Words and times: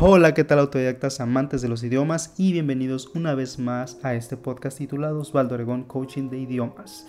Hola, 0.00 0.32
¿qué 0.32 0.44
tal 0.44 0.60
autodidactas 0.60 1.18
amantes 1.18 1.60
de 1.60 1.66
los 1.66 1.82
idiomas? 1.82 2.32
Y 2.38 2.52
bienvenidos 2.52 3.10
una 3.16 3.34
vez 3.34 3.58
más 3.58 3.98
a 4.04 4.14
este 4.14 4.36
podcast 4.36 4.78
titulado 4.78 5.18
Osvaldo 5.18 5.56
Oregón 5.56 5.82
Coaching 5.82 6.30
de 6.30 6.38
Idiomas, 6.38 7.08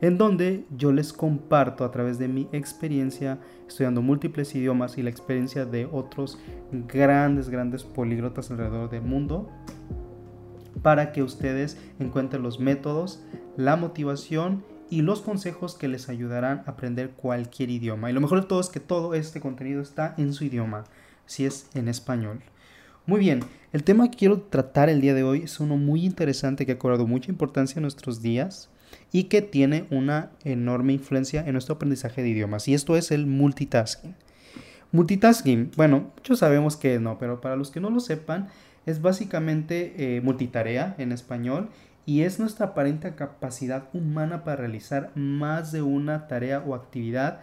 en 0.00 0.16
donde 0.16 0.64
yo 0.74 0.92
les 0.92 1.12
comparto 1.12 1.84
a 1.84 1.90
través 1.90 2.18
de 2.18 2.28
mi 2.28 2.48
experiencia 2.52 3.38
estudiando 3.68 4.00
múltiples 4.00 4.54
idiomas 4.54 4.96
y 4.96 5.02
la 5.02 5.10
experiencia 5.10 5.66
de 5.66 5.84
otros 5.92 6.38
grandes, 6.88 7.50
grandes 7.50 7.84
políglotas 7.84 8.50
alrededor 8.50 8.88
del 8.88 9.02
mundo 9.02 9.50
para 10.80 11.12
que 11.12 11.22
ustedes 11.22 11.76
encuentren 11.98 12.42
los 12.42 12.58
métodos, 12.58 13.22
la 13.58 13.76
motivación 13.76 14.64
y 14.88 15.02
los 15.02 15.20
consejos 15.20 15.74
que 15.74 15.86
les 15.86 16.08
ayudarán 16.08 16.62
a 16.64 16.70
aprender 16.70 17.10
cualquier 17.10 17.68
idioma. 17.68 18.08
Y 18.08 18.14
lo 18.14 18.22
mejor 18.22 18.40
de 18.40 18.46
todo 18.46 18.60
es 18.60 18.70
que 18.70 18.80
todo 18.80 19.12
este 19.12 19.42
contenido 19.42 19.82
está 19.82 20.14
en 20.16 20.32
su 20.32 20.44
idioma 20.44 20.84
si 21.32 21.46
es 21.46 21.66
en 21.74 21.88
español. 21.88 22.40
Muy 23.06 23.18
bien, 23.18 23.40
el 23.72 23.82
tema 23.82 24.10
que 24.10 24.18
quiero 24.18 24.42
tratar 24.42 24.88
el 24.88 25.00
día 25.00 25.14
de 25.14 25.24
hoy 25.24 25.42
es 25.42 25.58
uno 25.58 25.76
muy 25.76 26.04
interesante 26.04 26.66
que 26.66 26.72
ha 26.72 26.78
cobrado 26.78 27.06
mucha 27.06 27.30
importancia 27.30 27.78
en 27.78 27.82
nuestros 27.82 28.22
días 28.22 28.70
y 29.10 29.24
que 29.24 29.42
tiene 29.42 29.86
una 29.90 30.30
enorme 30.44 30.92
influencia 30.92 31.44
en 31.44 31.54
nuestro 31.54 31.74
aprendizaje 31.76 32.22
de 32.22 32.28
idiomas 32.28 32.68
y 32.68 32.74
esto 32.74 32.96
es 32.96 33.10
el 33.10 33.26
multitasking. 33.26 34.14
Multitasking, 34.92 35.72
bueno, 35.76 36.12
muchos 36.16 36.38
sabemos 36.38 36.76
que 36.76 37.00
no, 37.00 37.18
pero 37.18 37.40
para 37.40 37.56
los 37.56 37.70
que 37.70 37.80
no 37.80 37.88
lo 37.88 38.00
sepan, 38.00 38.48
es 38.84 39.00
básicamente 39.00 39.94
eh, 39.96 40.20
multitarea 40.20 40.94
en 40.98 41.12
español 41.12 41.70
y 42.04 42.22
es 42.22 42.38
nuestra 42.38 42.66
aparente 42.66 43.14
capacidad 43.14 43.88
humana 43.92 44.44
para 44.44 44.56
realizar 44.56 45.12
más 45.14 45.72
de 45.72 45.82
una 45.82 46.26
tarea 46.26 46.62
o 46.66 46.74
actividad 46.74 47.40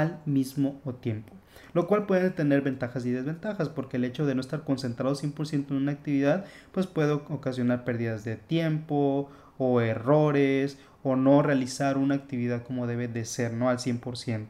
al 0.00 0.20
mismo 0.26 0.80
tiempo 1.00 1.34
lo 1.74 1.86
cual 1.86 2.06
puede 2.06 2.30
tener 2.30 2.62
ventajas 2.62 3.06
y 3.06 3.10
desventajas, 3.10 3.68
porque 3.68 3.96
el 3.96 4.04
hecho 4.04 4.26
de 4.26 4.34
no 4.34 4.40
estar 4.40 4.64
concentrado 4.64 5.14
100% 5.14 5.70
en 5.70 5.76
una 5.76 5.92
actividad, 5.92 6.44
pues 6.72 6.86
puede 6.86 7.12
ocasionar 7.12 7.84
pérdidas 7.84 8.24
de 8.24 8.36
tiempo 8.36 9.30
o 9.58 9.80
errores 9.80 10.78
o 11.02 11.16
no 11.16 11.42
realizar 11.42 11.96
una 11.96 12.14
actividad 12.14 12.62
como 12.62 12.86
debe 12.86 13.08
de 13.08 13.24
ser, 13.24 13.54
¿no? 13.54 13.68
Al 13.68 13.78
100%. 13.78 14.46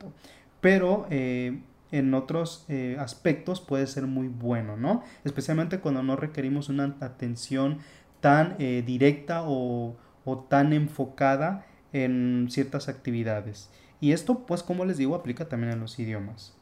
Pero 0.61 1.07
eh, 1.11 1.63
en 1.93 2.15
otros 2.15 2.65
eh, 2.69 2.97
aspectos 2.99 3.61
puede 3.61 3.87
ser 3.87 4.07
muy 4.07 4.29
bueno, 4.29 4.77
¿no? 4.77 5.03
Especialmente 5.25 5.81
cuando 5.81 6.03
no 6.03 6.17
requerimos 6.17 6.69
una 6.69 6.97
atención 7.01 7.79
tan 8.21 8.57
eh, 8.59 8.83
directa 8.85 9.43
o, 9.45 9.97
o 10.25 10.39
tan 10.39 10.73
enfocada 10.73 11.67
en 11.93 12.49
ciertas 12.51 12.89
actividades. 12.89 13.71
Y 14.03 14.13
esto, 14.13 14.41
pues 14.41 14.63
como 14.63 14.85
les 14.85 14.99
digo, 14.99 15.15
aplica 15.15 15.49
también 15.49 15.73
en 15.73 15.81
los 15.81 15.99
idiomas. 15.99 16.55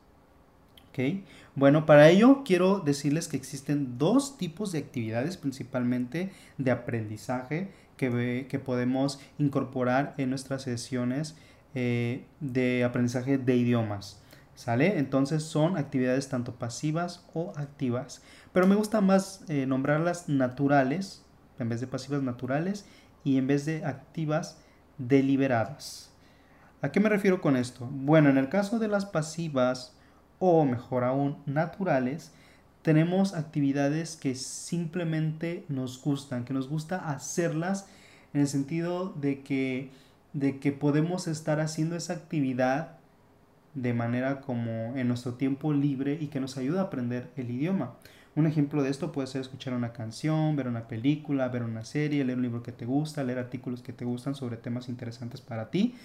Bueno, 1.55 1.87
para 1.87 2.09
ello 2.11 2.43
quiero 2.45 2.81
decirles 2.81 3.29
que 3.29 3.37
existen 3.37 3.99
dos 3.99 4.37
tipos 4.37 4.73
de 4.73 4.79
actividades 4.79 5.37
principalmente 5.37 6.31
de 6.59 6.71
aprendizaje 6.71 7.71
que, 7.97 8.47
que 8.49 8.59
podemos 8.59 9.21
incorporar 9.39 10.15
en 10.19 10.31
nuestras 10.31 10.63
sesiones 10.63 11.37
eh, 11.75 12.25
de 12.41 12.85
aprendizaje 12.85 13.39
de 13.39 13.57
idiomas. 13.57 14.21
¿Sale? 14.55 14.99
Entonces 14.99 15.43
son 15.43 15.79
actividades 15.79 16.29
tanto 16.29 16.57
pasivas 16.57 17.25
o 17.33 17.53
activas. 17.57 18.23
Pero 18.53 18.67
me 18.67 18.75
gusta 18.75 19.01
más 19.01 19.43
eh, 19.49 19.65
nombrarlas 19.65 20.29
naturales, 20.29 21.25
en 21.59 21.71
vez 21.71 21.81
de 21.81 21.87
pasivas 21.87 22.23
naturales, 22.23 22.85
y 23.25 23.39
en 23.39 23.47
vez 23.47 23.65
de 23.65 23.87
activas 23.87 24.59
deliberadas. 24.99 26.10
¿A 26.83 26.93
qué 26.93 27.01
me 27.01 27.11
refiero 27.11 27.43
con 27.43 27.57
esto? 27.57 27.87
Bueno, 27.93 28.31
en 28.31 28.39
el 28.39 28.49
caso 28.49 28.79
de 28.79 28.89
las 28.89 29.05
pasivas, 29.05 29.95
o 30.39 30.65
mejor 30.65 31.05
aún 31.05 31.37
naturales, 31.45 32.33
tenemos 32.81 33.35
actividades 33.35 34.17
que 34.17 34.35
simplemente 34.35 35.67
nos 35.69 36.01
gustan, 36.01 36.47
que 36.47 36.55
nos 36.55 36.71
gusta 36.71 37.11
hacerlas 37.11 37.87
en 38.33 38.41
el 38.41 38.49
sentido 38.49 39.11
de 39.11 39.43
que, 39.43 39.91
de 40.33 40.59
que 40.59 40.73
podemos 40.73 41.29
estar 41.29 41.61
haciendo 41.61 41.97
esa 41.97 42.15
actividad 42.15 42.97
de 43.75 43.93
manera 43.93 44.41
como 44.41 44.97
en 44.97 45.07
nuestro 45.07 45.35
tiempo 45.35 45.75
libre 45.75 46.17
y 46.19 46.29
que 46.29 46.41
nos 46.41 46.57
ayuda 46.57 46.81
a 46.81 46.85
aprender 46.85 47.29
el 47.37 47.51
idioma. 47.51 47.93
Un 48.37 48.47
ejemplo 48.47 48.83
de 48.83 48.89
esto 48.91 49.13
puede 49.13 49.27
ser 49.27 49.43
escuchar 49.43 49.75
una 49.75 49.93
canción, 49.93 50.57
ver 50.57 50.69
una 50.69 50.89
película, 50.89 51.49
ver 51.49 51.63
una 51.63 51.85
serie, 51.85 52.25
leer 52.25 52.39
un 52.39 52.45
libro 52.45 52.63
que 52.63 52.73
te 52.73 52.87
gusta, 52.87 53.23
leer 53.23 53.39
artículos 53.39 53.83
que 53.83 53.93
te 53.93 54.05
gustan 54.05 54.35
sobre 54.35 54.57
temas 54.57 54.89
interesantes 54.89 55.41
para 55.41 55.71
ti, 55.71 55.97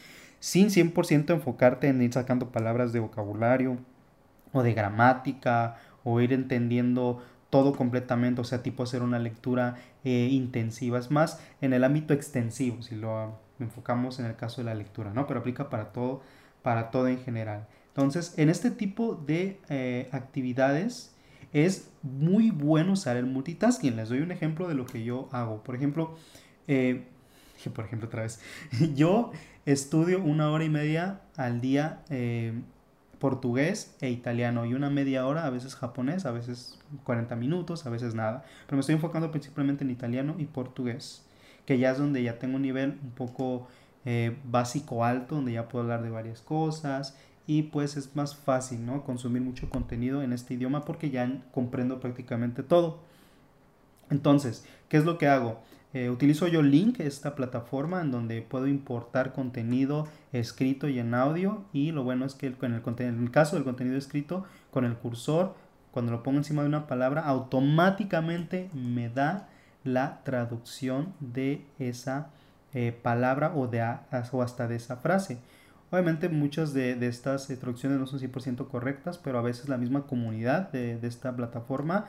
sin 0.46 0.70
100% 0.70 1.32
enfocarte 1.32 1.88
en 1.88 2.04
ir 2.04 2.14
sacando 2.14 2.52
palabras 2.52 2.94
de 2.94 3.00
vocabulario 3.00 3.80
o 4.54 4.62
de 4.62 4.76
gramática 4.76 5.78
o 6.04 6.22
ir 6.22 6.34
entendiendo 6.34 7.24
todo 7.50 7.74
completamente, 7.74 8.42
o 8.42 8.44
sea, 8.44 8.62
tipo 8.62 8.84
hacer 8.84 9.02
una 9.02 9.18
lectura 9.18 9.78
eh, 10.04 10.28
intensiva, 10.30 11.00
es 11.00 11.10
más 11.10 11.42
en 11.62 11.74
el 11.74 11.84
ámbito 11.84 12.14
extensivo, 12.14 12.84
si 12.84 12.94
lo 12.94 13.40
enfocamos 13.60 14.20
en 14.20 14.28
el 14.28 14.36
caso 14.36 14.62
de 14.62 14.66
la 14.66 14.76
lectura, 14.76 15.12
¿no? 15.16 15.26
Pero 15.26 15.40
aplica 15.40 15.68
para 15.72 15.92
todo, 15.92 16.22
para 16.62 16.92
todo 16.92 17.08
en 17.08 17.18
general. 17.18 17.66
Entonces, 17.88 18.38
en 18.38 18.50
este 18.50 18.70
tipo 18.70 19.16
de 19.16 19.60
eh, 19.70 20.10
actividades 20.12 21.16
es 21.54 21.90
muy 22.04 22.52
bueno 22.52 22.94
usar 22.94 23.18
el 23.18 23.26
multitasking. 23.26 23.96
Les 23.96 24.10
doy 24.10 24.20
un 24.20 24.32
ejemplo 24.32 24.68
de 24.68 24.76
lo 24.76 24.86
que 24.86 25.04
yo 25.04 25.28
hago. 25.32 25.64
Por 25.64 25.74
ejemplo, 25.74 26.16
eh, 26.68 27.08
por 27.74 27.86
ejemplo 27.86 28.08
otra 28.08 28.24
vez, 28.24 28.40
yo 28.96 29.32
estudio 29.66 30.22
una 30.22 30.52
hora 30.52 30.64
y 30.64 30.70
media 30.70 31.22
al 31.36 31.62
día 31.62 32.04
portugués 33.20 33.96
e 34.02 34.10
italiano 34.10 34.66
y 34.66 34.74
una 34.74 34.90
media 34.90 35.26
hora, 35.26 35.46
a 35.46 35.50
veces 35.50 35.76
japonés, 35.76 36.26
a 36.26 36.32
veces 36.32 36.80
40 37.04 37.36
minutos, 37.36 37.86
a 37.86 37.90
veces 37.90 38.14
nada. 38.14 38.46
Pero 38.66 38.78
me 38.78 38.82
estoy 38.82 38.96
enfocando 38.96 39.32
principalmente 39.32 39.84
en 39.84 39.90
italiano 39.90 40.36
y 40.38 40.46
portugués, 40.46 41.26
que 41.66 41.80
ya 41.80 41.92
es 41.92 41.98
donde 41.98 42.22
ya 42.22 42.38
tengo 42.38 42.58
un 42.58 42.62
nivel 42.62 43.00
un 43.02 43.12
poco 43.12 43.68
eh, 44.06 44.38
básico 44.44 45.04
alto, 45.04 45.36
donde 45.36 45.54
ya 45.54 45.68
puedo 45.68 45.84
hablar 45.84 46.04
de 46.04 46.10
varias 46.12 46.42
cosas 46.42 47.18
y 47.48 47.64
pues 47.64 47.98
es 47.98 48.16
más 48.16 48.36
fácil, 48.36 48.86
¿no? 48.86 49.04
Consumir 49.04 49.42
mucho 49.42 49.70
contenido 49.70 50.22
en 50.22 50.34
este 50.34 50.56
idioma 50.56 50.86
porque 50.86 51.10
ya 51.10 51.42
comprendo 51.52 52.00
prácticamente 52.00 52.64
todo. 52.64 53.00
Entonces, 54.10 54.66
¿qué 54.90 54.98
es 54.98 55.06
lo 55.06 55.18
que 55.18 55.28
hago? 55.28 55.60
Eh, 55.96 56.10
utilizo 56.10 56.50
yo 56.50 56.62
Link, 56.62 57.00
esta 57.00 57.36
plataforma 57.36 58.02
en 58.02 58.12
donde 58.12 58.42
puedo 58.42 58.68
importar 58.68 59.32
contenido 59.32 60.10
escrito 60.34 60.90
y 60.90 61.00
en 61.00 61.14
audio. 61.14 61.64
Y 61.72 61.94
lo 61.94 62.04
bueno 62.04 62.26
es 62.26 62.34
que 62.36 62.54
en 62.62 62.74
el 62.74 63.32
caso 63.32 63.56
del 63.56 63.64
contenido 63.64 63.98
escrito, 63.98 64.44
con 64.72 64.84
el 64.84 64.96
cursor, 64.96 65.56
cuando 65.92 66.12
lo 66.12 66.22
pongo 66.22 66.40
encima 66.40 66.64
de 66.64 66.68
una 66.68 66.86
palabra, 66.88 67.22
automáticamente 67.22 68.70
me 68.74 69.08
da 69.08 69.48
la 69.86 70.22
traducción 70.26 71.14
de 71.22 71.66
esa 71.80 72.28
eh, 72.74 72.92
palabra 73.02 73.54
o, 73.56 73.68
de, 73.68 73.82
o 74.34 74.42
hasta 74.42 74.68
de 74.68 74.76
esa 74.76 74.98
frase. 74.98 75.38
Obviamente 75.92 76.28
muchas 76.28 76.74
de, 76.74 76.98
estas 77.08 77.50
eh, 77.50 77.56
traducciones 77.56 78.00
no 78.00 78.06
son 78.06 78.20
100% 78.20 78.68
correctas, 78.68 79.18
pero 79.18 79.40
a 79.40 79.42
veces 79.42 79.70
la 79.70 79.78
misma 79.78 80.08
comunidad 80.08 80.74
de, 80.74 81.00
esta 81.04 81.34
plataforma 81.34 82.08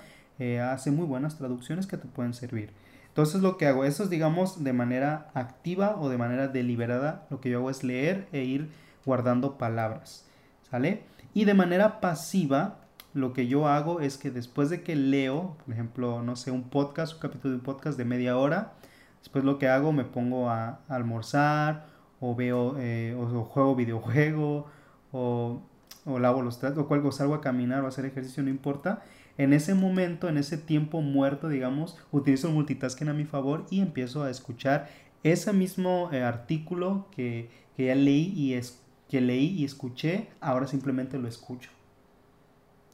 hace 0.71 0.91
muy 0.91 1.07
buenas 1.07 1.39
traducciones 1.39 1.87
que 1.87 1.97
te 1.97 2.09
pueden 2.09 2.35
servir. 2.35 2.71
Entonces 3.17 3.41
lo 3.41 3.57
que 3.57 3.67
hago, 3.67 3.87
eso 3.87 4.03
es 4.03 4.11
digamos 4.11 4.63
de 4.63 4.75
manera 4.75 5.31
activa 5.33 5.97
o 5.99 6.11
de 6.11 6.19
manera 6.19 6.49
deliberada, 6.49 7.27
lo 7.31 7.41
que 7.41 7.49
yo 7.49 7.61
hago 7.61 7.71
es 7.71 7.83
leer 7.83 8.29
e 8.31 8.45
ir 8.45 8.69
guardando 9.07 9.57
palabras, 9.57 10.27
¿sale? 10.71 11.03
Y 11.33 11.47
de 11.47 11.55
manera 11.55 12.03
pasiva, 12.03 12.77
lo 13.15 13.33
que 13.33 13.47
yo 13.47 13.69
hago 13.69 14.03
es 14.03 14.19
que 14.19 14.31
después 14.31 14.69
de 14.69 14.83
que 14.83 14.97
leo, 14.97 15.57
por 15.65 15.73
ejemplo, 15.73 16.23
no 16.23 16.37
sé, 16.37 16.51
un 16.51 16.65
podcast, 16.65 17.15
un 17.15 17.21
capítulo 17.21 17.53
de 17.53 17.57
un 17.61 17.65
podcast 17.65 17.97
de 17.97 18.05
media 18.05 18.37
hora, 18.37 18.75
después 19.21 19.45
lo 19.45 19.59
que 19.59 19.69
hago 19.69 19.95
me 19.95 20.05
pongo 20.05 20.51
a, 20.51 20.81
almorzar 20.87 21.87
o 22.21 22.35
veo 22.35 22.77
eh, 22.79 23.17
o, 23.19 23.45
juego 23.45 23.75
videojuego 23.77 24.67
o, 25.13 25.63
lavo 26.05 26.43
los 26.43 26.59
trastes 26.59 26.85
o 26.87 27.13
salgo 27.13 27.35
a 27.35 27.41
caminar 27.41 27.81
o 27.81 27.87
a 27.87 27.89
hacer 27.89 28.05
ejercicio, 28.05 28.43
no 28.43 28.51
importa 28.51 29.01
en 29.39 29.53
ese 29.53 29.75
momento, 29.75 30.29
en 30.29 30.39
ese 30.39 30.57
tiempo 30.57 31.03
muerto, 31.03 31.49
digamos, 31.49 31.99
utilizo 32.11 32.49
el 32.49 32.55
multitasking 32.55 33.09
a 33.09 33.15
mi 33.15 33.25
favor 33.25 33.67
y 33.71 33.81
empiezo 33.81 34.23
a 34.23 34.31
escuchar 34.31 34.89
ese 35.23 35.53
mismo 35.53 36.11
eh, 36.13 36.23
artículo 36.23 37.07
que, 37.11 37.51
ya 37.77 37.95
leí 37.95 38.33
y, 38.35 38.55
es, 38.55 38.81
que 39.09 39.21
leí 39.21 39.49
y 39.49 39.65
escuché, 39.65 40.29
ahora 40.41 40.67
simplemente 40.67 41.19
lo 41.19 41.29
escucho. 41.29 41.71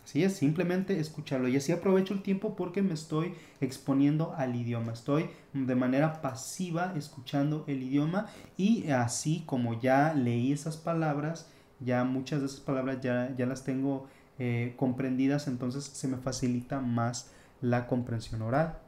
Así 0.05 0.25
es, 0.25 0.35
simplemente 0.35 0.99
escucharlo. 0.99 1.47
Y 1.47 1.57
así 1.57 1.71
aprovecho 1.71 2.13
el 2.13 2.23
tiempo 2.23 2.57
porque 2.57 2.83
me 2.83 2.93
estoy 2.93 3.35
exponiendo 3.61 4.35
al 4.37 4.57
idioma. 4.57 4.93
Estoy 4.93 5.31
de 5.53 5.75
manera 5.77 6.21
pasiva 6.21 6.93
escuchando 6.97 7.65
el 7.69 7.85
idioma 7.85 8.27
y 8.57 8.91
así 8.91 9.45
como 9.47 9.81
ya 9.81 10.13
leí 10.13 10.53
esas 10.53 10.77
palabras, 10.77 11.49
ya 11.79 12.03
muchas 12.03 12.41
de 12.41 12.47
esas 12.47 12.61
palabras 12.61 13.01
ya, 13.01 13.33
ya 13.37 13.47
las 13.47 13.63
tengo 13.63 14.09
eh, 14.39 14.75
comprendidas, 14.77 15.47
entonces 15.47 15.85
se 15.85 16.09
me 16.09 16.17
facilita 16.17 16.81
más 16.81 17.31
la 17.61 17.87
comprensión 17.87 18.43
oral. 18.43 18.79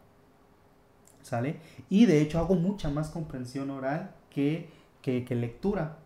¿Sale? 1.23 1.57
Y 1.89 2.07
de 2.07 2.21
hecho 2.21 2.39
hago 2.39 2.55
mucha 2.55 2.91
más 2.91 3.09
comprensión 3.09 3.71
oral 3.71 4.15
que, 4.31 4.69
que, 5.01 5.25
lectura. 5.35 5.99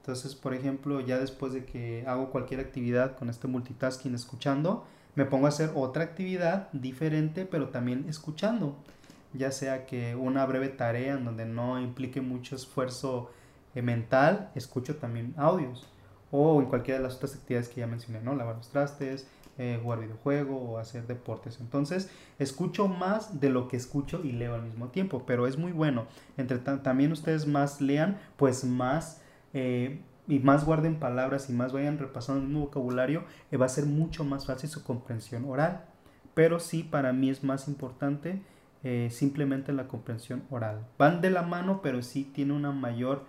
Entonces, 0.00 0.34
por 0.34 0.52
ejemplo, 0.52 1.00
ya 1.00 1.18
después 1.18 1.52
de 1.52 1.64
que 1.64 2.04
hago 2.06 2.30
cualquier 2.30 2.60
actividad 2.60 3.16
con 3.16 3.30
este 3.30 3.46
multitasking 3.46 4.14
escuchando, 4.14 4.84
me 5.14 5.24
pongo 5.24 5.46
a 5.46 5.50
hacer 5.50 5.70
otra 5.74 6.02
actividad 6.02 6.70
diferente, 6.72 7.46
pero 7.46 7.68
también 7.68 8.06
escuchando, 8.08 8.76
ya 9.32 9.52
sea 9.52 9.86
que 9.86 10.16
una 10.16 10.44
breve 10.44 10.68
tarea 10.68 11.14
en 11.14 11.24
donde 11.24 11.46
no 11.46 11.80
implique 11.80 12.20
mucho 12.20 12.56
esfuerzo 12.56 13.30
eh, 13.74 13.82
mental, 13.82 14.50
escucho 14.54 14.96
también 14.96 15.34
audios, 15.36 15.86
o 16.36 16.60
en 16.60 16.66
cualquiera 16.66 16.98
de 16.98 17.04
las 17.04 17.14
otras 17.14 17.36
actividades 17.36 17.68
que 17.68 17.80
ya 17.80 17.86
mencioné, 17.86 18.20
¿no? 18.20 18.34
Lavar 18.34 18.56
los 18.56 18.68
trastes, 18.68 19.28
eh, 19.56 19.78
jugar 19.80 20.00
videojuego 20.00 20.56
o 20.56 20.78
hacer 20.78 21.06
deportes. 21.06 21.60
Entonces, 21.60 22.10
escucho 22.40 22.88
más 22.88 23.40
de 23.40 23.50
lo 23.50 23.68
que 23.68 23.76
escucho 23.76 24.20
y 24.24 24.32
leo 24.32 24.56
al 24.56 24.64
mismo 24.64 24.88
tiempo, 24.88 25.22
pero 25.26 25.46
es 25.46 25.56
muy 25.56 25.70
bueno. 25.70 26.06
Entre 26.36 26.58
también 26.58 27.12
ustedes 27.12 27.46
más 27.46 27.80
lean, 27.80 28.18
pues 28.36 28.64
más... 28.64 29.22
Eh, 29.52 30.00
y 30.26 30.38
más 30.38 30.64
guarden 30.64 30.98
palabras 30.98 31.50
y 31.50 31.52
más 31.52 31.72
vayan 31.72 31.98
repasando 31.98 32.40
el 32.40 32.48
mismo 32.48 32.64
vocabulario, 32.64 33.24
eh, 33.52 33.58
va 33.58 33.66
a 33.66 33.68
ser 33.68 33.84
mucho 33.84 34.24
más 34.24 34.46
fácil 34.46 34.68
su 34.70 34.82
comprensión 34.82 35.44
oral. 35.44 35.84
Pero 36.32 36.58
sí, 36.58 36.82
para 36.82 37.12
mí 37.12 37.30
es 37.30 37.44
más 37.44 37.68
importante 37.68 38.42
simplemente 39.08 39.72
la 39.72 39.88
comprensión 39.88 40.42
oral. 40.50 40.86
Van 40.98 41.22
de 41.22 41.30
la 41.30 41.40
mano, 41.40 41.80
pero 41.82 42.02
sí 42.02 42.22
tiene 42.22 42.52
una 42.52 42.70
mayor 42.70 43.24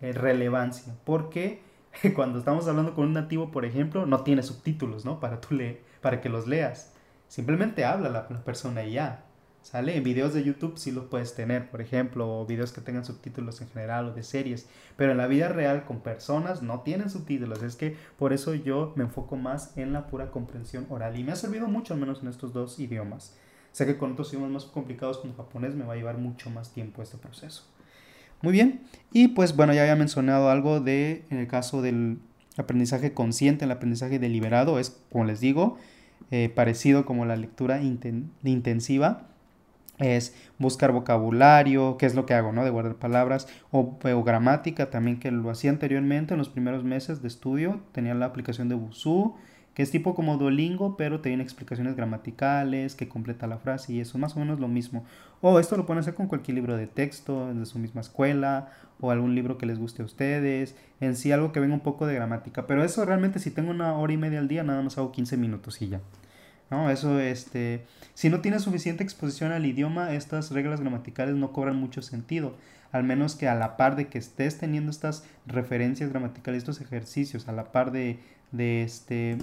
relevancia. 0.00 0.94
Porque 1.04 1.62
cuando 2.14 2.38
estamos 2.38 2.66
hablando 2.68 2.94
con 2.94 3.06
un 3.06 3.12
nativo, 3.12 3.50
por 3.50 3.64
ejemplo, 3.64 4.06
no 4.06 4.22
tiene 4.22 4.42
subtítulos, 4.42 5.04
¿no? 5.04 5.20
Para, 5.20 5.40
tú 5.40 5.54
le 5.54 5.80
para 6.00 6.20
que 6.20 6.28
los 6.28 6.46
leas. 6.46 6.92
Simplemente 7.28 7.84
habla 7.84 8.08
la, 8.08 8.44
persona 8.44 8.84
y 8.84 8.92
ya. 8.92 9.24
¿Sale? 9.62 9.94
En 9.94 10.02
videos 10.02 10.32
de 10.32 10.42
YouTube 10.42 10.78
sí 10.78 10.90
lo 10.90 11.10
puedes 11.10 11.34
tener, 11.34 11.70
por 11.70 11.82
ejemplo, 11.82 12.40
o 12.40 12.46
videos 12.46 12.72
que 12.72 12.80
tengan 12.80 13.04
subtítulos 13.04 13.60
en 13.60 13.68
general 13.68 14.06
o 14.06 14.12
de 14.12 14.22
series. 14.22 14.66
Pero 14.96 15.12
en 15.12 15.18
la 15.18 15.26
vida 15.26 15.48
real 15.48 15.84
con 15.84 16.00
personas 16.00 16.62
no 16.62 16.80
tienen 16.80 17.10
subtítulos. 17.10 17.62
Es 17.62 17.76
que 17.76 17.94
por 18.18 18.32
eso 18.32 18.54
yo 18.54 18.94
me 18.96 19.04
enfoco 19.04 19.36
más 19.36 19.76
en 19.76 19.92
la 19.92 20.06
pura 20.06 20.30
comprensión 20.30 20.86
oral. 20.88 21.18
Y 21.18 21.24
me 21.24 21.32
ha 21.32 21.36
servido 21.36 21.68
mucho, 21.68 21.92
al 21.92 22.00
menos 22.00 22.22
en 22.22 22.28
estos 22.28 22.54
dos 22.54 22.78
idiomas. 22.78 23.36
Sé 23.72 23.84
que 23.84 23.98
con 23.98 24.12
otros 24.12 24.32
idiomas 24.32 24.50
más 24.50 24.64
complicados 24.64 25.18
como 25.18 25.34
japonés 25.34 25.74
me 25.74 25.84
va 25.84 25.92
a 25.92 25.96
llevar 25.96 26.16
mucho 26.16 26.48
más 26.48 26.72
tiempo 26.72 27.02
este 27.02 27.18
proceso. 27.18 27.64
Muy 28.42 28.52
bien, 28.52 28.80
y 29.12 29.28
pues 29.28 29.54
bueno, 29.54 29.74
ya 29.74 29.82
había 29.82 29.96
mencionado 29.96 30.50
algo 30.50 30.80
de, 30.80 31.24
en 31.30 31.38
el 31.38 31.46
caso 31.46 31.82
del 31.82 32.18
aprendizaje 32.56 33.12
consciente, 33.12 33.64
el 33.64 33.70
aprendizaje 33.70 34.18
deliberado, 34.18 34.78
es, 34.78 34.98
como 35.10 35.24
les 35.24 35.40
digo, 35.40 35.76
eh, 36.30 36.48
parecido 36.48 37.04
como 37.04 37.26
la 37.26 37.36
lectura 37.36 37.80
intensiva, 37.82 39.26
es 39.98 40.34
buscar 40.58 40.92
vocabulario, 40.92 41.98
qué 41.98 42.06
es 42.06 42.14
lo 42.14 42.24
que 42.24 42.32
hago, 42.34 42.52
¿no? 42.52 42.64
De 42.64 42.70
guardar 42.70 42.94
palabras, 42.94 43.46
o, 43.70 43.98
o, 44.02 44.24
gramática 44.24 44.90
también, 44.90 45.18
que 45.18 45.30
lo 45.30 45.50
hacía 45.50 45.70
anteriormente 45.70 46.34
en 46.34 46.38
los 46.38 46.48
primeros 46.48 46.84
meses 46.84 47.20
de 47.20 47.28
estudio, 47.28 47.80
tenía 47.92 48.14
la 48.14 48.26
aplicación 48.26 48.68
de 48.68 48.74
Busuu, 48.74 49.36
que 49.74 49.82
es 49.82 49.90
tipo 49.90 50.14
como 50.14 50.36
Duolingo, 50.36 50.96
pero 50.96 51.20
tiene 51.20 51.42
explicaciones 51.42 51.96
gramaticales, 51.96 52.94
que 52.94 53.08
completa 53.08 53.46
la 53.46 53.58
frase 53.58 53.92
y 53.92 54.00
eso 54.00 54.18
es 54.18 54.20
más 54.20 54.36
o 54.36 54.40
menos 54.40 54.60
lo 54.60 54.68
mismo. 54.68 55.04
O 55.40 55.58
esto 55.58 55.76
lo 55.76 55.86
pueden 55.86 56.00
hacer 56.00 56.14
con 56.14 56.26
cualquier 56.26 56.56
libro 56.56 56.76
de 56.76 56.86
texto 56.86 57.52
de 57.54 57.66
su 57.66 57.78
misma 57.78 58.00
escuela 58.00 58.68
o 59.00 59.10
algún 59.10 59.34
libro 59.34 59.58
que 59.58 59.66
les 59.66 59.78
guste 59.78 60.02
a 60.02 60.04
ustedes, 60.04 60.76
en 61.00 61.16
sí 61.16 61.32
algo 61.32 61.52
que 61.52 61.60
venga 61.60 61.74
un 61.74 61.80
poco 61.80 62.06
de 62.06 62.14
gramática, 62.14 62.66
pero 62.66 62.84
eso 62.84 63.04
realmente 63.04 63.38
si 63.38 63.50
tengo 63.50 63.70
una 63.70 63.94
hora 63.94 64.12
y 64.12 64.16
media 64.18 64.38
al 64.38 64.48
día, 64.48 64.62
nada 64.62 64.82
más 64.82 64.98
hago 64.98 65.12
15 65.12 65.36
minutos 65.36 65.80
y 65.80 65.88
ya. 65.88 66.00
¿No? 66.70 66.88
Eso, 66.90 67.18
este, 67.18 67.84
si 68.14 68.30
no 68.30 68.40
tienes 68.40 68.62
suficiente 68.62 69.02
exposición 69.02 69.50
al 69.52 69.66
idioma, 69.66 70.14
estas 70.14 70.52
reglas 70.52 70.80
gramaticales 70.80 71.34
no 71.34 71.52
cobran 71.52 71.76
mucho 71.76 72.00
sentido, 72.00 72.54
al 72.92 73.04
menos 73.04 73.34
que 73.34 73.48
a 73.48 73.54
la 73.54 73.76
par 73.76 73.96
de 73.96 74.06
que 74.06 74.18
estés 74.18 74.58
teniendo 74.58 74.90
estas 74.90 75.24
referencias 75.46 76.10
gramaticales, 76.10 76.58
estos 76.58 76.80
ejercicios, 76.80 77.48
a 77.48 77.52
la 77.52 77.72
par 77.72 77.90
de, 77.90 78.20
de, 78.52 78.82
este, 78.82 79.38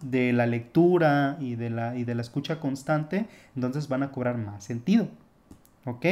de 0.00 0.32
la 0.32 0.46
lectura 0.46 1.36
y 1.40 1.56
de 1.56 1.70
la, 1.70 1.96
y 1.96 2.04
de 2.04 2.14
la 2.14 2.22
escucha 2.22 2.58
constante, 2.58 3.26
entonces 3.54 3.88
van 3.88 4.02
a 4.02 4.10
cobrar 4.10 4.38
más 4.38 4.64
sentido. 4.64 5.08
¿Ok? 5.84 6.06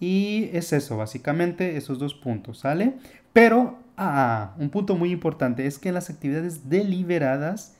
Y 0.00 0.50
es 0.52 0.72
eso, 0.72 0.96
básicamente, 0.96 1.76
esos 1.76 1.98
dos 1.98 2.14
puntos, 2.14 2.58
¿sale? 2.58 2.94
Pero, 3.32 3.78
ah, 3.96 4.54
un 4.58 4.70
punto 4.70 4.96
muy 4.96 5.10
importante 5.10 5.66
es 5.66 5.78
que 5.78 5.92
las 5.92 6.10
actividades 6.10 6.68
deliberadas 6.68 7.75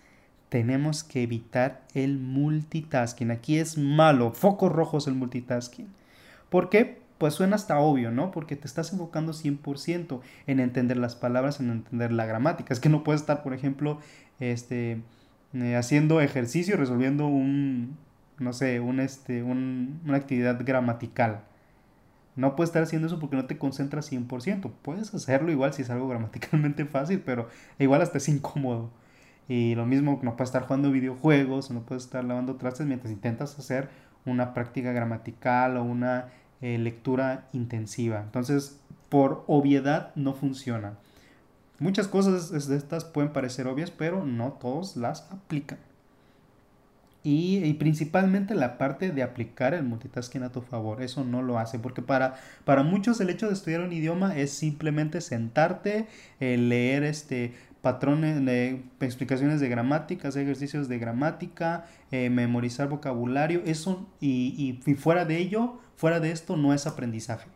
tenemos 0.49 1.05
que 1.05 1.23
evitar 1.23 1.83
el 1.95 2.19
multitasking. 2.19 3.31
Aquí 3.31 3.59
es 3.59 3.79
malo, 3.79 4.33
focos 4.33 4.73
rojos 4.73 5.07
el 5.07 5.15
multitasking. 5.15 5.89
¿Por 6.51 6.71
qué? 6.71 7.07
pues 7.19 7.35
suena 7.35 7.57
hasta 7.57 7.79
obvio, 7.79 8.11
¿no? 8.11 8.31
Porque 8.31 8.57
te 8.57 8.67
estás 8.67 8.93
enfocando 8.93 9.33
100% 9.33 10.21
en 10.47 10.61
entender 10.61 10.97
las 10.97 11.17
palabras, 11.17 11.61
en 11.61 11.71
entender 11.71 12.13
la 12.13 12.27
gramática. 12.27 12.75
Es 12.75 12.81
que 12.81 12.89
no 12.89 13.05
puedes 13.05 13.23
estar, 13.23 13.43
por 13.43 13.55
ejemplo, 13.55 13.99
este, 14.39 15.03
eh, 15.55 15.77
haciendo 15.77 16.21
ejercicio, 16.21 16.77
resolviendo 16.77 17.27
un, 17.27 17.97
no 18.39 18.53
sé, 18.53 18.81
un, 18.81 19.01
este, 19.01 19.43
una 19.43 20.17
actividad 20.17 20.61
gramatical. 20.65 21.41
No 22.37 22.55
puedes 22.55 22.69
estar 22.69 22.83
haciendo 22.83 23.07
eso 23.07 23.19
porque 23.19 23.37
no 23.37 23.47
te 23.47 23.57
concentras 23.57 24.13
100%. 24.13 24.71
Puedes 24.83 25.15
hacerlo 25.15 25.51
igual 25.51 25.73
si 25.73 25.83
es 25.83 25.91
algo 25.91 26.09
gramaticalmente 26.09 26.85
fácil, 26.85 27.21
pero 27.25 27.49
igual 27.79 28.03
hasta 28.03 28.19
es 28.19 28.29
incómodo. 28.29 28.91
Y 29.49 29.75
lo 29.75 29.87
mismo, 29.87 30.19
no 30.23 30.37
puedes 30.37 30.49
estar 30.49 30.63
jugando 30.63 30.91
videojuegos, 30.91 31.71
no 31.71 31.83
puedes 31.83 32.05
estar 32.05 32.25
lavando 32.25 32.57
trastes 32.57 32.87
mientras 32.87 33.13
intentas 33.13 33.59
hacer 33.59 33.89
una 34.25 34.55
práctica 34.55 34.93
gramatical 34.93 35.77
o 35.77 35.85
una 35.85 36.29
eh, 36.61 36.79
lectura 36.79 37.49
intensiva. 37.53 38.21
Entonces, 38.21 38.81
por 39.09 39.45
obviedad 39.47 40.13
no 40.17 40.35
funciona. 40.35 40.95
Muchas 41.79 42.09
cosas 42.09 42.69
de 42.69 42.77
estas 42.77 43.05
pueden 43.05 43.33
parecer 43.33 43.67
obvias, 43.67 43.91
pero 43.91 44.25
no 44.25 44.53
todos 44.53 44.97
las 44.97 45.31
aplican. 45.31 45.79
Y, 47.29 47.75
principalmente 47.75 48.55
la 48.55 48.79
parte 48.79 49.11
de 49.11 49.25
aplicar 49.25 49.75
el 49.75 49.83
multitasking 49.83 50.45
a 50.45 50.53
tu 50.53 50.61
favor, 50.61 51.03
eso 51.03 51.25
no 51.25 51.43
lo 51.43 51.59
hace, 51.59 51.77
porque 51.81 52.01
para, 52.01 52.37
para 52.65 52.85
muchos 52.85 53.21
el 53.21 53.31
hecho 53.31 53.49
de 53.49 53.55
estudiar 53.55 53.81
un 53.81 53.93
idioma 53.93 54.37
es 54.37 54.53
simplemente 54.53 55.21
sentarte, 55.21 56.07
eh, 56.39 56.57
leer 56.57 57.03
este, 57.03 57.53
patrones, 57.87 58.45
de 58.45 58.83
explicaciones 58.99 59.61
de 59.61 59.69
gramática, 59.69 60.27
ejercicios 60.27 60.89
de 60.89 60.99
gramática, 60.99 61.85
eh, 62.11 62.31
memorizar 62.31 62.89
vocabulario, 62.89 63.63
eso 63.65 64.09
y, 64.21 64.77
y, 64.85 64.95
fuera 64.97 65.25
de 65.25 65.39
ello, 65.39 65.79
fuera 65.95 66.19
de 66.19 66.33
esto 66.33 66.57
no 66.57 66.75
es 66.75 66.89
aprendizaje. 66.89 67.49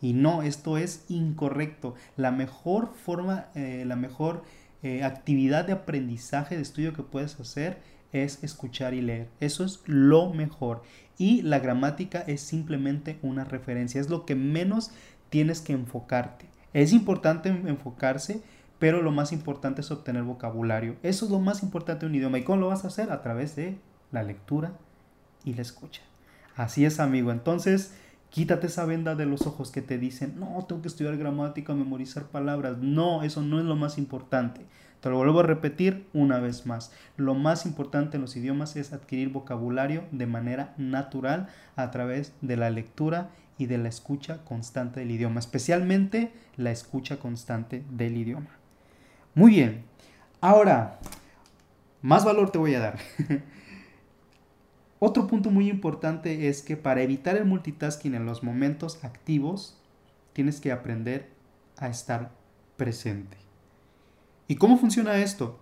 Y 0.00 0.12
no, 0.12 0.44
esto 0.44 0.78
es 0.78 1.04
incorrecto. 1.08 1.96
La 2.16 2.30
mejor 2.30 2.94
forma, 2.94 3.46
eh, 3.56 3.82
la 3.84 3.96
mejor 3.96 4.44
eh, 4.84 5.02
actividad 5.02 5.64
de 5.64 5.72
aprendizaje, 5.72 6.54
de 6.54 6.62
estudio 6.62 6.92
que 6.92 7.02
puedes 7.02 7.40
hacer 7.40 7.78
es 8.12 8.44
escuchar 8.44 8.94
y 8.94 9.00
leer. 9.00 9.30
Eso 9.40 9.64
es 9.64 9.82
lo 9.86 10.32
mejor. 10.32 10.84
Y 11.18 11.42
la 11.42 11.58
gramática 11.58 12.20
es 12.20 12.40
simplemente 12.40 13.18
una 13.20 13.42
referencia, 13.42 14.00
es 14.00 14.10
lo 14.10 14.26
que 14.26 14.36
menos 14.36 14.92
tienes 15.28 15.60
que 15.60 15.72
enfocarte. 15.72 16.46
Es 16.72 16.92
importante 16.92 17.48
enfocarse, 17.48 18.42
pero 18.82 19.00
lo 19.00 19.12
más 19.12 19.30
importante 19.30 19.80
es 19.80 19.92
obtener 19.92 20.24
vocabulario. 20.24 20.96
Eso 21.04 21.26
es 21.26 21.30
lo 21.30 21.38
más 21.38 21.62
importante 21.62 22.00
de 22.00 22.10
un 22.10 22.16
idioma. 22.16 22.40
¿Y 22.40 22.42
cómo 22.42 22.62
lo 22.62 22.66
vas 22.66 22.82
a 22.82 22.88
hacer? 22.88 23.12
A 23.12 23.22
través 23.22 23.54
de 23.54 23.78
la 24.10 24.24
lectura 24.24 24.72
y 25.44 25.54
la 25.54 25.62
escucha. 25.62 26.02
Así 26.56 26.84
es, 26.84 26.98
amigo. 26.98 27.30
Entonces, 27.30 27.94
quítate 28.30 28.66
esa 28.66 28.84
venda 28.84 29.14
de 29.14 29.24
los 29.24 29.46
ojos 29.46 29.70
que 29.70 29.82
te 29.82 29.98
dicen, 29.98 30.34
no, 30.36 30.66
tengo 30.66 30.82
que 30.82 30.88
estudiar 30.88 31.16
gramática, 31.16 31.76
memorizar 31.76 32.24
palabras. 32.24 32.78
No, 32.78 33.22
eso 33.22 33.40
no 33.40 33.60
es 33.60 33.64
lo 33.64 33.76
más 33.76 33.98
importante. 33.98 34.66
Te 34.98 35.10
lo 35.10 35.16
vuelvo 35.18 35.38
a 35.38 35.44
repetir 35.44 36.08
una 36.12 36.40
vez 36.40 36.66
más. 36.66 36.90
Lo 37.16 37.34
más 37.34 37.66
importante 37.66 38.16
en 38.16 38.22
los 38.22 38.34
idiomas 38.34 38.74
es 38.74 38.92
adquirir 38.92 39.28
vocabulario 39.28 40.02
de 40.10 40.26
manera 40.26 40.74
natural 40.76 41.46
a 41.76 41.92
través 41.92 42.32
de 42.40 42.56
la 42.56 42.68
lectura 42.70 43.30
y 43.58 43.66
de 43.66 43.78
la 43.78 43.88
escucha 43.88 44.38
constante 44.44 44.98
del 44.98 45.12
idioma, 45.12 45.38
especialmente 45.38 46.32
la 46.56 46.72
escucha 46.72 47.20
constante 47.20 47.84
del 47.88 48.16
idioma. 48.16 48.61
Muy 49.34 49.52
bien. 49.52 49.84
Ahora, 50.40 50.98
más 52.02 52.24
valor 52.24 52.50
te 52.50 52.58
voy 52.58 52.74
a 52.74 52.80
dar. 52.80 52.98
Otro 54.98 55.26
punto 55.26 55.50
muy 55.50 55.68
importante 55.68 56.48
es 56.48 56.62
que 56.62 56.76
para 56.76 57.02
evitar 57.02 57.36
el 57.36 57.44
multitasking 57.44 58.14
en 58.14 58.26
los 58.26 58.42
momentos 58.42 59.02
activos, 59.04 59.78
tienes 60.32 60.60
que 60.60 60.70
aprender 60.70 61.28
a 61.76 61.88
estar 61.88 62.30
presente. 62.76 63.36
¿Y 64.48 64.56
cómo 64.56 64.78
funciona 64.78 65.16
esto? 65.16 65.58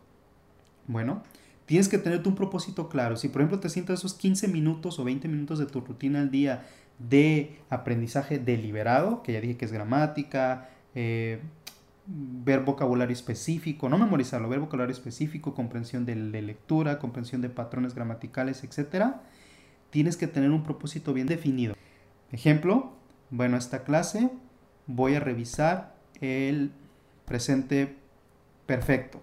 Bueno, 0.86 1.22
tienes 1.66 1.88
que 1.88 1.98
tener 1.98 2.26
un 2.26 2.34
propósito 2.34 2.88
claro. 2.88 3.16
Si 3.16 3.28
por 3.28 3.40
ejemplo 3.42 3.60
te 3.60 3.68
sientas 3.68 4.00
esos 4.00 4.14
15 4.14 4.48
minutos 4.48 4.98
o 4.98 5.04
20 5.04 5.28
minutos 5.28 5.58
de 5.58 5.66
tu 5.66 5.80
rutina 5.80 6.20
al 6.20 6.30
día 6.30 6.66
de 6.98 7.58
aprendizaje 7.70 8.38
deliberado, 8.38 9.22
que 9.22 9.32
ya 9.32 9.40
dije 9.40 9.56
que 9.56 9.64
es 9.64 9.72
gramática, 9.72 10.68
eh, 10.94 11.40
ver 12.06 12.60
vocabulario 12.60 13.12
específico, 13.12 13.88
no 13.88 13.98
memorizarlo, 13.98 14.48
ver 14.48 14.60
vocabulario 14.60 14.92
específico, 14.92 15.54
comprensión 15.54 16.06
de, 16.06 16.14
lectura, 16.14 16.98
comprensión 16.98 17.40
de 17.40 17.48
patrones 17.48 17.94
gramaticales, 17.94 18.64
etc. 18.64 19.16
Tienes 19.90 20.16
que 20.16 20.26
tener 20.26 20.50
un 20.50 20.62
propósito 20.62 21.12
bien 21.12 21.26
definido. 21.26 21.74
Ejemplo, 22.32 22.92
bueno, 23.30 23.56
esta 23.56 23.84
clase 23.84 24.30
voy 24.86 25.14
a 25.14 25.20
revisar 25.20 25.94
el 26.20 26.72
presente 27.24 27.96
perfecto 28.66 29.20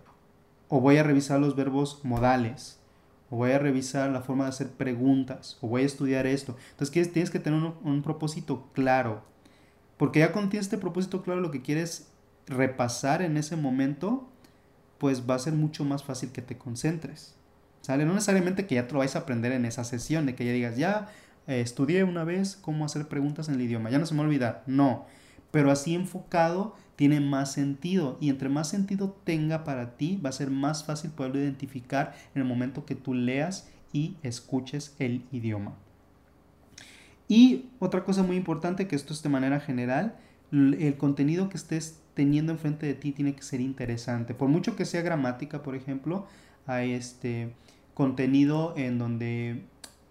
o 0.70 0.82
voy 0.82 0.98
a 0.98 1.04
revisar 1.04 1.40
los 1.40 1.56
verbos 1.56 2.02
modales 2.04 2.80
o 3.30 3.38
voy 3.38 3.52
a 3.52 3.60
revisar 3.60 4.10
la 4.10 4.22
forma 4.22 4.46
de 4.46 4.52
hacer 4.52 4.70
preguntas, 4.72 5.58
o 5.62 5.68
voy 5.68 5.84
a 5.84 5.86
estudiar 5.86 6.26
esto. 6.26 6.56
Entonces 6.72 7.12
tienes 7.12 7.30
que 7.30 7.40
tener 7.40 7.60
un, 7.84 8.02
propósito 8.02 8.70
claro, 8.74 9.22
porque 9.98 10.20
ya 10.20 10.32
tienes 10.32 10.62
este 10.62 10.78
propósito 10.78 11.24
claro, 11.24 11.42
lo 11.42 11.52
que 11.52 11.62
quieres 11.62 12.10
repasar 12.48 13.22
en 13.22 13.38
ese 13.38 13.56
momento, 13.56 14.28
pues 14.98 15.30
va 15.30 15.36
a 15.36 15.40
ser 15.40 15.54
mucho 15.54 15.86
más 15.86 16.04
fácil 16.04 16.32
que 16.32 16.42
te 16.42 16.58
concentres. 16.58 17.36
¿Sale? 17.82 18.06
No 18.06 18.14
necesariamente 18.14 18.66
que 18.66 18.76
ya 18.76 18.88
te 18.88 18.94
lo 18.94 19.00
vais 19.00 19.16
a 19.16 19.20
aprender 19.20 19.52
en 19.52 19.66
esa 19.66 19.84
sesión, 19.84 20.26
de 20.26 20.36
que 20.36 20.46
ya 20.46 20.52
digas, 20.52 20.78
ya 20.78 21.10
eh, 21.48 21.62
estudié 21.62 22.04
una 22.04 22.24
vez 22.24 22.58
cómo 22.60 22.86
hacer 22.86 23.08
preguntas 23.08 23.48
en 23.48 23.56
el 23.56 23.62
idioma, 23.62 23.90
ya 23.90 24.00
no 24.00 24.06
se 24.06 24.16
me 24.16 24.22
olvida. 24.22 24.64
No, 24.66 25.06
pero 25.52 25.72
así 25.72 25.96
enfocado 25.96 26.76
tiene 26.96 27.20
más 27.22 27.52
sentido 27.52 28.18
y 28.20 28.30
entre 28.30 28.50
más 28.50 28.70
sentido 28.70 29.16
tenga 29.24 29.64
para 29.64 29.98
ti 29.98 30.20
va 30.24 30.30
a 30.30 30.34
ser 30.34 30.50
más 30.50 30.84
fácil 30.84 31.12
poderlo 31.12 31.40
identificar 31.40 32.16
en 32.34 32.42
el 32.42 32.48
momento 32.48 32.86
que 32.86 32.96
tú 32.96 33.14
leas 33.14 33.70
y 33.94 34.16
escuches 34.24 34.96
el 35.00 35.24
idioma. 35.32 35.76
Y 37.28 37.66
otra 37.80 38.04
cosa 38.04 38.24
muy 38.24 38.36
importante, 38.36 38.88
que 38.88 38.96
esto 38.96 39.14
es 39.14 39.22
de 39.22 39.30
manera 39.30 39.60
general, 39.60 40.16
el 40.52 40.96
contenido 40.98 41.50
que 41.50 41.58
estés 41.58 42.00
teniendo 42.18 42.52
enfrente 42.52 42.88
de 42.88 42.96
ti 42.96 43.12
tiene 43.12 43.36
que 43.36 43.44
ser 43.44 43.62
interesante. 43.62 44.34
Por 44.34 44.50
mucho 44.50 44.76
que 44.76 44.86
sea 44.86 45.04
gramática, 45.04 45.62
por 45.62 45.76
ejemplo, 45.76 46.26
hay 46.66 46.94
este 46.94 47.54
contenido 47.94 48.74
en 48.76 48.98
donde 48.98 49.62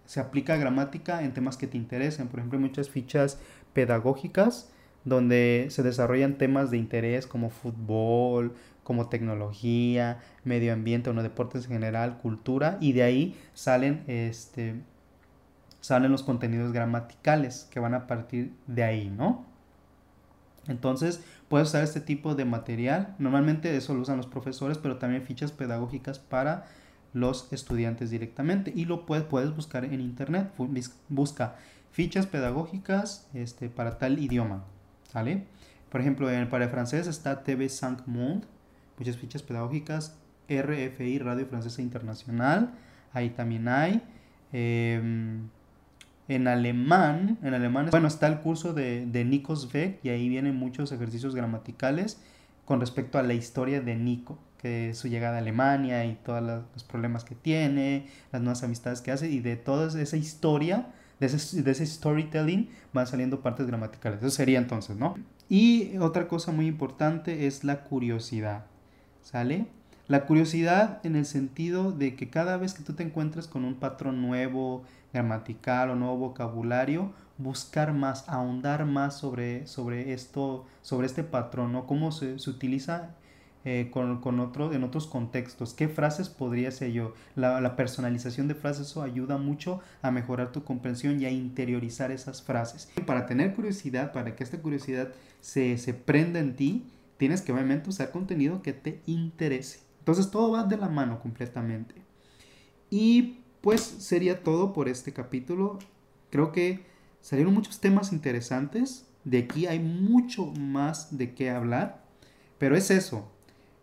se 0.05 0.21
aplica 0.21 0.55
gramática 0.55 1.21
en 1.21 1.33
temas 1.33 1.57
que 1.57 1.67
te 1.67 1.75
interesen. 1.75 2.29
Por 2.29 2.39
ejemplo, 2.39 2.57
hay 2.57 2.63
muchas 2.63 2.89
fichas 2.89 3.39
pedagógicas 3.73 4.71
donde 5.03 5.67
se 5.69 5.83
desarrollan 5.83 6.37
temas 6.37 6.71
de 6.71 6.77
interés 6.77 7.27
como 7.27 7.49
fútbol, 7.49 8.55
como 8.83 9.09
tecnología, 9.09 10.19
medio 10.45 10.71
ambiente, 10.71 11.09
o 11.09 11.13
no 11.13 11.23
deportes 11.23 11.65
en 11.65 11.71
general, 11.71 12.19
cultura, 12.19 12.77
y 12.79 12.93
de 12.93 13.03
ahí 13.03 13.37
salen, 13.53 14.05
este, 14.07 14.75
salen 15.81 16.09
los 16.09 16.23
contenidos 16.23 16.71
gramaticales 16.71 17.67
que 17.69 17.81
van 17.81 17.93
a 17.93 18.07
partir 18.07 18.53
de 18.65 18.83
ahí, 18.83 19.09
¿no? 19.09 19.45
Entonces, 20.67 21.23
puedes 21.49 21.69
usar 21.69 21.83
este 21.83 22.01
tipo 22.01 22.35
de 22.35 22.45
material. 22.45 23.15
Normalmente 23.19 23.75
eso 23.75 23.93
lo 23.93 24.01
usan 24.01 24.17
los 24.17 24.27
profesores, 24.27 24.77
pero 24.77 24.97
también 24.97 25.23
fichas 25.23 25.51
pedagógicas 25.51 26.19
para 26.19 26.65
los 27.13 27.51
estudiantes 27.51 28.09
directamente. 28.09 28.71
Y 28.75 28.85
lo 28.85 29.05
puedes, 29.05 29.25
puedes 29.25 29.55
buscar 29.55 29.85
en 29.85 30.01
internet. 30.01 30.51
Busca 31.09 31.55
fichas 31.91 32.27
pedagógicas 32.27 33.27
este, 33.33 33.69
para 33.69 33.97
tal 33.97 34.19
idioma. 34.19 34.63
¿Sale? 35.11 35.45
Por 35.89 36.01
ejemplo, 36.01 36.29
en, 36.29 36.49
para 36.49 36.65
el 36.65 36.69
francés 36.69 37.07
está 37.07 37.43
TV 37.43 37.69
5 37.69 38.03
Monde, 38.07 38.45
muchas 38.97 39.17
fichas 39.17 39.41
pedagógicas, 39.41 40.17
RFI, 40.49 41.19
Radio 41.19 41.45
Francesa 41.45 41.81
Internacional, 41.81 42.73
ahí 43.13 43.29
también 43.29 43.67
hay. 43.67 44.03
Em, 44.51 45.49
en 46.27 46.47
alemán, 46.47 47.37
en 47.41 47.53
alemán, 47.53 47.87
bueno, 47.91 48.07
está 48.07 48.27
el 48.27 48.39
curso 48.39 48.73
de, 48.73 49.05
de 49.05 49.25
Nikos 49.25 49.71
Beck 49.71 50.03
y 50.03 50.09
ahí 50.09 50.27
vienen 50.29 50.55
muchos 50.55 50.91
ejercicios 50.91 51.35
gramaticales 51.35 52.19
con 52.65 52.81
respecto 52.81 53.17
a 53.17 53.23
la 53.23 53.33
historia 53.33 53.79
de 53.79 53.95
Nico, 53.95 54.37
que 54.57 54.89
es 54.89 54.97
su 54.97 55.07
llegada 55.07 55.37
a 55.37 55.39
Alemania 55.39 56.05
y 56.05 56.15
todos 56.15 56.43
los 56.43 56.83
problemas 56.83 57.23
que 57.23 57.33
tiene, 57.33 58.07
las 58.31 58.41
nuevas 58.41 58.61
amistades 58.63 59.01
que 59.01 59.11
hace 59.11 59.29
y 59.29 59.39
de 59.39 59.55
toda 59.55 59.87
esa 60.01 60.17
historia 60.17 60.87
de 61.19 61.25
ese, 61.25 61.85
storytelling 61.85 62.69
van 62.93 63.07
saliendo 63.07 63.41
partes 63.41 63.65
gramaticales. 63.65 64.19
Eso 64.19 64.29
sería 64.29 64.59
entonces, 64.59 64.97
¿no? 64.97 65.15
Y 65.49 65.97
otra 65.97 66.27
cosa 66.27 66.51
muy 66.51 66.67
importante 66.67 67.47
es 67.47 67.63
la 67.63 67.83
curiosidad, 67.83 68.65
¿sale? 69.21 69.67
La 70.07 70.25
curiosidad 70.25 71.01
en 71.03 71.17
el 71.17 71.25
sentido 71.25 71.91
de 71.91 72.15
que 72.15 72.29
cada 72.29 72.55
vez 72.55 72.73
que 72.73 72.83
tú 72.83 72.93
te 72.93 73.03
encuentres 73.03 73.47
con 73.47 73.65
un 73.65 73.75
patrón 73.75 74.21
nuevo, 74.21 74.83
gramatical 75.11 75.89
o 75.89 75.95
nuevo 75.95 76.17
vocabulario, 76.17 77.11
buscar 77.37 77.93
más, 77.93 78.27
ahondar 78.29 78.85
más 78.85 79.17
sobre, 79.17 79.67
sobre 79.67 80.13
esto, 80.13 80.65
sobre 80.81 81.07
este 81.07 81.23
patrón, 81.23 81.73
¿no? 81.73 81.85
Cómo 81.85 82.13
se, 82.13 82.39
se 82.39 82.49
utiliza 82.49 83.15
eh, 83.65 83.89
con, 83.91 84.21
con 84.21 84.39
otro, 84.39 84.71
en 84.71 84.85
otros 84.85 85.07
contextos. 85.07 85.73
¿Qué 85.73 85.89
frases 85.89 86.29
podría 86.29 86.71
ser 86.71 86.93
yo? 86.93 87.13
La, 87.35 87.75
personalización 87.75 88.47
de 88.47 88.55
frases 88.55 88.87
eso 88.87 89.01
ayuda 89.01 89.37
mucho 89.37 89.81
a 90.01 90.09
mejorar 90.09 90.53
tu 90.53 90.63
comprensión 90.63 91.19
y 91.19 91.25
a 91.25 91.31
interiorizar 91.31 92.11
esas 92.11 92.41
frases. 92.41 92.89
Para 93.05 93.25
tener 93.25 93.53
curiosidad, 93.55 94.13
para 94.13 94.37
que 94.37 94.45
esta 94.45 94.61
curiosidad 94.61 95.09
se, 95.41 95.77
se 95.77 95.93
prenda 95.93 96.39
en 96.39 96.55
ti, 96.55 96.85
tienes 97.17 97.41
que 97.41 97.51
obviamente 97.51 97.89
usar 97.89 98.11
contenido 98.11 98.61
que 98.61 98.71
te 98.71 99.01
interese. 99.05 99.86
Entonces 100.07 100.31
todo 100.31 100.51
va 100.51 100.63
de 100.63 100.77
la 100.77 100.87
mano 100.87 101.19
completamente. 101.19 101.93
Y 102.89 103.41
pues 103.59 103.81
sería 103.81 104.41
todo 104.41 104.71
por 104.71 104.87
este 104.87 105.11
capítulo. 105.11 105.79
Creo 106.29 106.53
que 106.53 106.85
salieron 107.19 107.53
muchos 107.53 107.81
temas 107.81 108.13
interesantes. 108.13 109.05
De 109.25 109.39
aquí 109.39 109.67
hay 109.67 109.79
mucho 109.79 110.45
más 110.45 111.17
de 111.17 111.35
qué 111.35 111.49
hablar. 111.49 112.05
Pero 112.57 112.77
es 112.77 112.89
eso, 112.89 113.29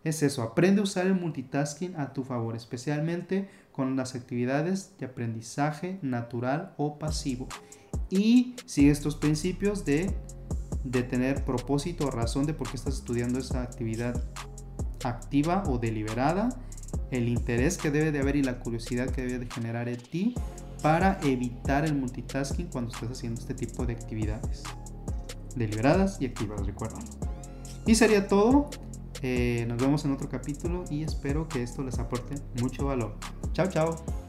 es 0.03 0.23
eso, 0.23 0.41
aprende 0.41 0.81
a 0.81 0.85
usar 0.85 1.05
el 1.05 1.13
multitasking 1.13 1.95
a 1.95 2.11
tu 2.11 2.23
favor, 2.23 2.55
especialmente 2.55 3.47
con 3.71 3.95
las 3.95 4.15
actividades 4.15 4.97
de 4.97 5.05
aprendizaje 5.05 5.99
natural 6.01 6.73
o 6.77 6.97
pasivo. 6.97 7.47
Y 8.09 8.55
sigue 8.65 8.89
estos 8.89 9.15
principios 9.15 9.85
de, 9.85 10.11
de 10.83 11.03
tener 11.03 11.45
propósito 11.45 12.07
o 12.07 12.09
razón 12.09 12.47
de 12.47 12.55
por 12.55 12.67
qué 12.67 12.77
estás 12.77 12.95
estudiando 12.95 13.37
esa 13.37 13.61
actividad 13.61 14.23
activa 15.07 15.63
o 15.67 15.77
deliberada, 15.77 16.49
el 17.11 17.27
interés 17.27 17.77
que 17.77 17.91
debe 17.91 18.11
de 18.11 18.19
haber 18.19 18.35
y 18.35 18.43
la 18.43 18.59
curiosidad 18.59 19.09
que 19.09 19.21
debe 19.21 19.39
de 19.39 19.51
generar 19.51 19.89
en 19.89 19.97
ti 19.97 20.35
para 20.81 21.19
evitar 21.23 21.85
el 21.85 21.95
multitasking 21.95 22.67
cuando 22.67 22.93
estás 22.93 23.11
haciendo 23.11 23.41
este 23.41 23.53
tipo 23.53 23.85
de 23.85 23.93
actividades. 23.93 24.63
Deliberadas 25.55 26.21
y 26.21 26.25
activas, 26.25 26.65
recuerda. 26.65 26.99
Y 27.85 27.95
sería 27.95 28.27
todo. 28.27 28.69
Eh, 29.21 29.65
nos 29.67 29.77
vemos 29.79 30.05
en 30.05 30.11
otro 30.11 30.29
capítulo 30.29 30.83
y 30.89 31.03
espero 31.03 31.47
que 31.47 31.63
esto 31.63 31.83
les 31.83 31.97
aporte 31.99 32.35
mucho 32.61 32.85
valor. 32.85 33.15
Chao, 33.53 33.67
chao. 33.67 34.24